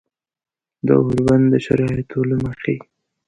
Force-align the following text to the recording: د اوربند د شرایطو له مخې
د 0.85 0.87
اوربند 1.01 1.45
د 1.51 1.55
شرایطو 1.65 2.19
له 2.29 2.37
مخې 2.45 2.75